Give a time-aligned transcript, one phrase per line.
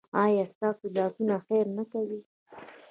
[0.23, 2.19] ایا ستاسو لاسونه خیر نه کوي؟